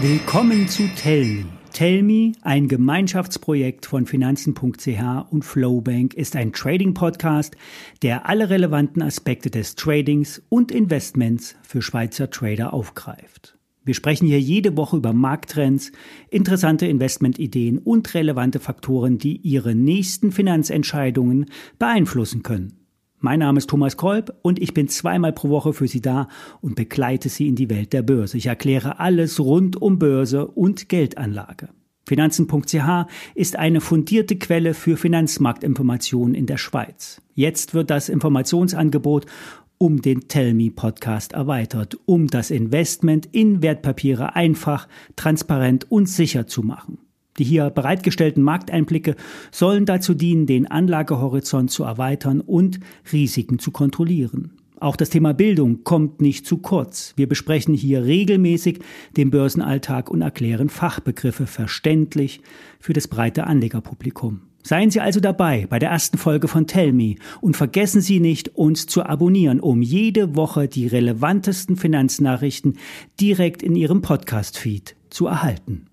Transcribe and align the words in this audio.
Willkommen 0.00 0.66
zu 0.66 0.88
Tellme. 0.96 1.44
Tellme, 1.72 2.32
ein 2.42 2.68
Gemeinschaftsprojekt 2.68 3.86
von 3.86 4.06
Finanzen.ch 4.06 5.30
und 5.30 5.44
Flowbank, 5.44 6.14
ist 6.14 6.36
ein 6.36 6.52
Trading-Podcast, 6.52 7.56
der 8.02 8.28
alle 8.28 8.50
relevanten 8.50 9.00
Aspekte 9.00 9.50
des 9.50 9.74
Tradings 9.74 10.42
und 10.48 10.70
Investments 10.70 11.56
für 11.62 11.82
Schweizer 11.82 12.30
Trader 12.30 12.74
aufgreift. 12.74 13.56
Wir 13.84 13.94
sprechen 13.94 14.26
hier 14.26 14.40
jede 14.40 14.76
Woche 14.76 14.96
über 14.96 15.12
Markttrends, 15.12 15.92
interessante 16.30 16.86
Investmentideen 16.86 17.78
und 17.78 18.12
relevante 18.14 18.60
Faktoren, 18.60 19.18
die 19.18 19.36
Ihre 19.38 19.74
nächsten 19.74 20.30
Finanzentscheidungen 20.30 21.46
beeinflussen 21.78 22.42
können. 22.42 22.81
Mein 23.24 23.38
Name 23.38 23.58
ist 23.58 23.70
Thomas 23.70 23.96
Kolb 23.96 24.36
und 24.42 24.60
ich 24.60 24.74
bin 24.74 24.88
zweimal 24.88 25.32
pro 25.32 25.48
Woche 25.48 25.72
für 25.72 25.86
Sie 25.86 26.00
da 26.00 26.26
und 26.60 26.74
begleite 26.74 27.28
Sie 27.28 27.46
in 27.46 27.54
die 27.54 27.70
Welt 27.70 27.92
der 27.92 28.02
Börse. 28.02 28.36
Ich 28.36 28.46
erkläre 28.46 28.98
alles 28.98 29.38
rund 29.38 29.80
um 29.80 30.00
Börse 30.00 30.48
und 30.48 30.88
Geldanlage. 30.88 31.68
Finanzen.ch 32.08 33.06
ist 33.36 33.54
eine 33.54 33.80
fundierte 33.80 34.34
Quelle 34.38 34.74
für 34.74 34.96
Finanzmarktinformationen 34.96 36.34
in 36.34 36.46
der 36.46 36.56
Schweiz. 36.56 37.22
Jetzt 37.32 37.74
wird 37.74 37.90
das 37.90 38.08
Informationsangebot 38.08 39.26
um 39.78 40.02
den 40.02 40.26
Tell 40.26 40.52
Me 40.52 40.72
Podcast 40.72 41.32
erweitert, 41.32 42.00
um 42.06 42.26
das 42.26 42.50
Investment 42.50 43.28
in 43.30 43.62
Wertpapiere 43.62 44.34
einfach, 44.34 44.88
transparent 45.14 45.88
und 45.92 46.08
sicher 46.08 46.48
zu 46.48 46.64
machen. 46.64 46.98
Die 47.38 47.44
hier 47.44 47.70
bereitgestellten 47.70 48.42
Markteinblicke 48.42 49.16
sollen 49.50 49.86
dazu 49.86 50.14
dienen, 50.14 50.46
den 50.46 50.70
Anlagehorizont 50.70 51.70
zu 51.70 51.84
erweitern 51.84 52.40
und 52.40 52.80
Risiken 53.12 53.58
zu 53.58 53.70
kontrollieren. 53.70 54.52
Auch 54.82 54.96
das 54.96 55.10
Thema 55.10 55.32
Bildung 55.32 55.84
kommt 55.84 56.20
nicht 56.20 56.44
zu 56.44 56.58
kurz. 56.58 57.14
Wir 57.16 57.28
besprechen 57.28 57.72
hier 57.72 58.04
regelmäßig 58.04 58.80
den 59.16 59.30
Börsenalltag 59.30 60.10
und 60.10 60.22
erklären 60.22 60.68
Fachbegriffe 60.68 61.46
verständlich 61.46 62.40
für 62.80 62.92
das 62.92 63.06
breite 63.06 63.46
Anlegerpublikum. 63.46 64.40
Seien 64.64 64.90
Sie 64.90 65.00
also 65.00 65.20
dabei 65.20 65.66
bei 65.68 65.78
der 65.78 65.90
ersten 65.90 66.18
Folge 66.18 66.48
von 66.48 66.66
Tell 66.66 66.92
Me 66.92 67.14
und 67.40 67.56
vergessen 67.56 68.00
Sie 68.00 68.18
nicht, 68.18 68.56
uns 68.56 68.86
zu 68.86 69.04
abonnieren, 69.04 69.60
um 69.60 69.82
jede 69.82 70.34
Woche 70.34 70.66
die 70.66 70.88
relevantesten 70.88 71.76
Finanznachrichten 71.76 72.76
direkt 73.20 73.62
in 73.62 73.76
Ihrem 73.76 74.02
Podcast-Feed 74.02 74.96
zu 75.10 75.28
erhalten. 75.28 75.86